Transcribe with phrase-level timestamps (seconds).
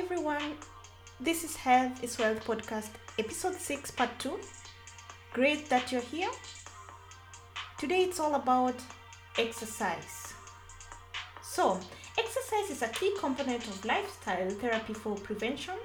[0.00, 0.54] everyone.
[1.20, 4.40] This is Health is Wealth podcast, episode 6, part 2.
[5.34, 6.30] Great that you're here.
[7.78, 8.76] Today it's all about
[9.36, 10.32] exercise.
[11.42, 11.78] So,
[12.16, 15.76] exercise is a key component of lifestyle therapy for prevention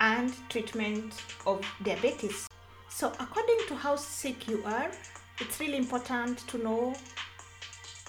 [0.00, 1.14] and treatment
[1.46, 2.46] of diabetes.
[2.90, 4.90] So, according to how sick you are,
[5.40, 6.94] it's really important to know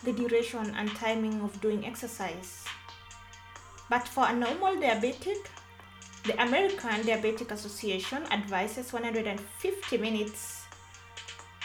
[0.03, 2.62] the duration and timing of doing exercise.
[3.93, 5.45] But for a normal diabetic,
[6.25, 10.63] the American Diabetic Association advises 150 minutes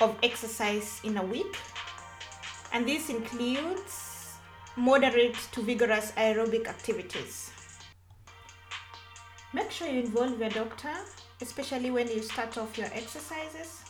[0.02, 1.56] of exercise in a week,
[2.74, 4.34] and this includes
[4.76, 7.50] moderate to vigorous aerobic activities.
[9.54, 10.92] Make sure you involve your doctor,
[11.40, 13.84] especially when you start off your exercises,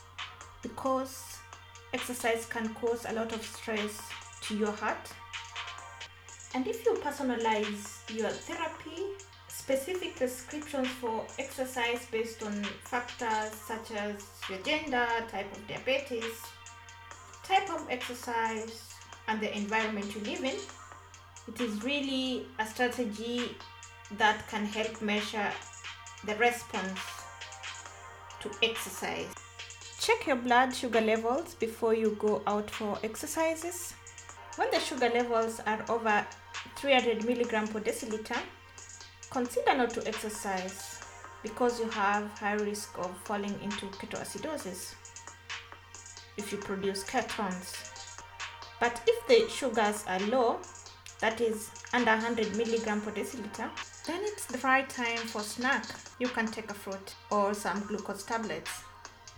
[0.62, 1.38] because
[1.92, 4.00] exercise can cause a lot of stress
[4.42, 5.12] to your heart.
[6.54, 9.02] And if you personalize your therapy,
[9.48, 14.14] specific prescriptions for exercise based on factors such as
[14.48, 16.42] your gender, type of diabetes,
[17.44, 18.94] type of exercise,
[19.26, 20.56] and the environment you live in,
[21.48, 23.56] it is really a strategy
[24.16, 25.50] that can help measure
[26.24, 26.98] the response
[28.40, 29.34] to exercise.
[30.00, 33.94] Check your blood sugar levels before you go out for exercises.
[34.58, 36.26] When the sugar levels are over
[36.74, 38.40] 300 milligram per deciliter,
[39.30, 41.00] consider not to exercise
[41.44, 44.96] because you have high risk of falling into ketoacidosis
[46.36, 47.72] if you produce ketones.
[48.80, 50.58] But if the sugars are low,
[51.20, 53.70] that is under 100 milligram per deciliter,
[54.08, 55.84] then it's the right time for snack.
[56.18, 58.82] You can take a fruit or some glucose tablets.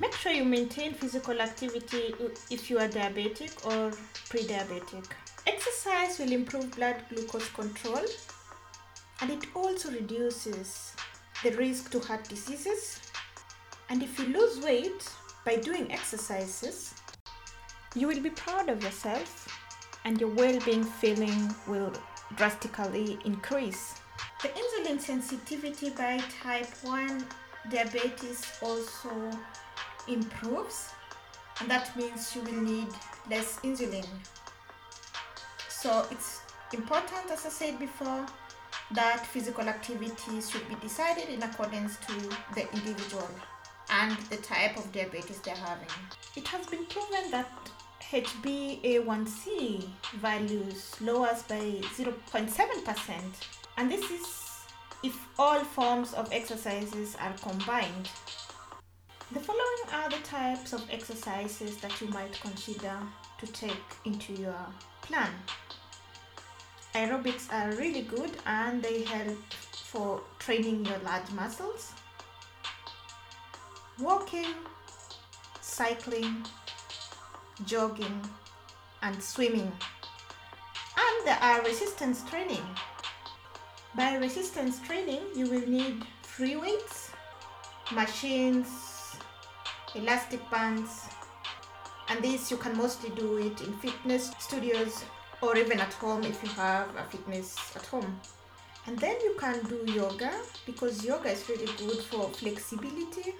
[0.01, 2.15] Make sure you maintain physical activity
[2.51, 3.93] if you are diabetic or
[4.31, 5.05] pre diabetic.
[5.47, 8.07] Exercise will improve blood glucose control
[9.20, 10.95] and it also reduces
[11.42, 12.98] the risk to heart diseases.
[13.91, 15.07] And if you lose weight
[15.45, 16.95] by doing exercises,
[17.95, 19.48] you will be proud of yourself
[20.07, 21.92] and your well being feeling will
[22.36, 24.01] drastically increase.
[24.41, 27.27] The insulin sensitivity by type 1
[27.70, 29.30] diabetes also
[30.13, 30.91] improves,
[31.61, 32.89] and that means you will need
[33.29, 34.07] less insulin.
[35.69, 36.41] So it's
[36.73, 38.27] important, as I said before,
[38.93, 42.15] that physical activities should be decided in accordance to
[42.55, 43.29] the individual
[43.91, 45.89] and the type of diabetes they're having.
[46.37, 47.51] It has been proven that
[48.01, 53.21] HbA1c values lowers by 0.7%,
[53.77, 54.41] and this is
[55.03, 58.11] if all forms of exercises are combined.
[59.33, 62.96] The following are the types of exercises that you might consider
[63.39, 64.67] to take into your
[65.02, 65.30] plan.
[66.96, 69.39] Aerobics are really good and they help
[69.73, 71.92] for training your large muscles.
[74.01, 74.52] Walking,
[75.61, 76.45] cycling,
[77.67, 78.20] jogging,
[79.02, 79.70] and swimming.
[80.97, 82.67] And there are resistance training.
[83.95, 87.12] By resistance training, you will need free weights,
[87.92, 88.89] machines,
[89.95, 91.08] elastic bands,
[92.08, 95.05] and this you can mostly do it in fitness studios
[95.42, 98.20] or even at home if you have a fitness at home.
[98.86, 100.33] And then you can do yoga
[100.67, 103.34] because yoga is really good for flexibility,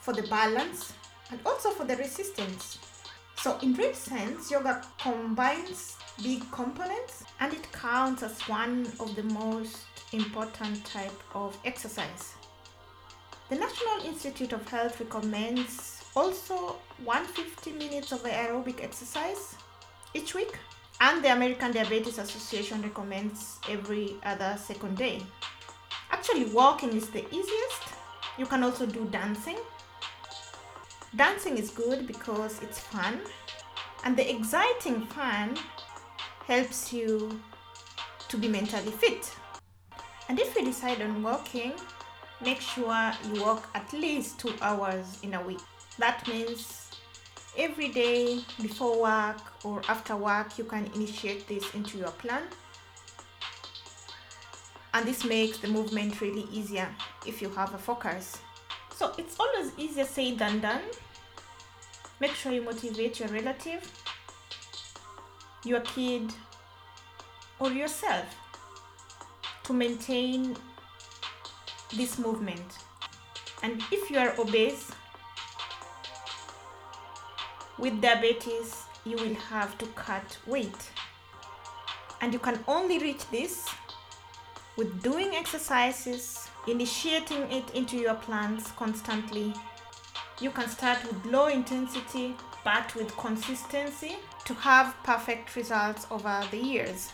[0.00, 0.92] for the balance,
[1.30, 2.78] and also for the resistance.
[3.36, 9.24] So, in real sense, yoga combines big components and it counts as one of the
[9.24, 9.78] most
[10.12, 12.34] important type of exercise.
[13.54, 19.54] The National Institute of Health recommends also 150 minutes of aerobic exercise
[20.12, 20.58] each week,
[21.00, 25.22] and the American Diabetes Association recommends every other second day.
[26.10, 27.82] Actually, walking is the easiest.
[28.38, 29.58] You can also do dancing.
[31.14, 33.20] Dancing is good because it's fun,
[34.02, 35.56] and the exciting fun
[36.48, 37.40] helps you
[38.26, 39.32] to be mentally fit.
[40.28, 41.74] And if you decide on walking,
[42.40, 45.60] make sure you walk at least two hours in a week.
[45.98, 46.90] That means
[47.56, 52.42] every day before work or after work, you can initiate this into your plan.
[54.92, 56.88] And this makes the movement really easier
[57.26, 58.38] if you have a focus.
[58.94, 60.82] So it's always easier said than done.
[62.20, 63.90] Make sure you motivate your relative,
[65.64, 66.32] your kid,
[67.58, 68.26] or yourself
[69.64, 70.56] to maintain
[71.96, 72.78] this movement.
[73.62, 74.90] And if you are obese,
[77.78, 80.90] with diabetes, you will have to cut weight.
[82.20, 83.68] And you can only reach this
[84.76, 89.52] with doing exercises, initiating it into your plans constantly.
[90.40, 94.16] You can start with low intensity but with consistency
[94.46, 97.12] to have perfect results over the years.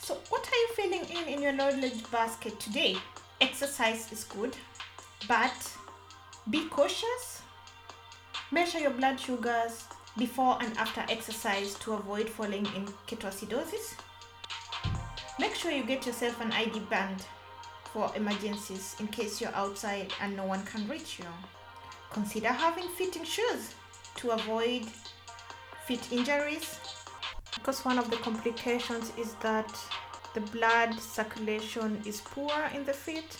[0.00, 2.96] So, what are you filling in in your knowledge basket today?
[3.40, 4.56] Exercise is good,
[5.28, 5.72] but
[6.48, 7.42] be cautious.
[8.50, 9.84] Measure your blood sugars
[10.16, 13.94] before and after exercise to avoid falling in ketoacidosis.
[15.38, 17.26] Make sure you get yourself an ID band
[17.92, 21.26] for emergencies in case you're outside and no one can reach you.
[22.12, 23.74] Consider having fitting shoes
[24.16, 24.86] to avoid
[25.86, 26.78] feet injuries
[27.54, 29.70] because one of the complications is that
[30.36, 33.38] the blood circulation is poor in the feet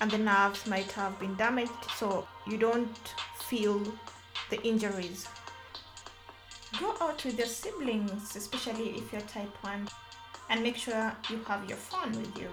[0.00, 3.80] and the nerves might have been damaged so you don't feel
[4.50, 5.28] the injuries.
[6.80, 9.88] Go out with your siblings especially if you're type 1
[10.50, 12.50] and make sure you have your phone with you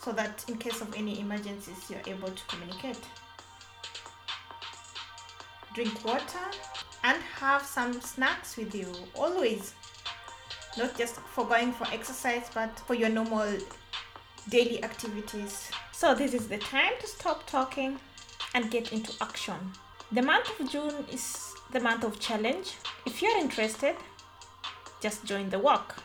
[0.00, 3.02] so that in case of any emergencies you're able to communicate.
[5.74, 6.46] Drink water
[7.02, 9.74] and have some snacks with you always
[10.76, 13.58] not just for going for exercise but for your normal
[14.48, 15.70] daily activities.
[15.92, 17.98] So this is the time to stop talking
[18.54, 19.56] and get into action.
[20.12, 22.74] The month of june is the month of challenge.
[23.04, 23.96] If you're interested
[25.00, 25.96] just join the walk.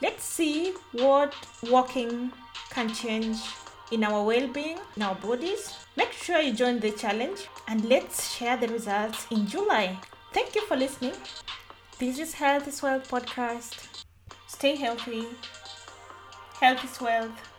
[0.00, 1.34] Let's see what
[1.70, 2.32] walking
[2.70, 3.38] can change
[3.90, 5.76] in our well-being in our bodies.
[5.96, 9.98] Make sure you join the challenge and let's share the results in july.
[10.32, 11.14] Thank you for listening
[12.02, 14.02] this is health is wealth podcast.
[14.48, 15.24] Stay healthy.
[16.60, 17.51] Health is wealth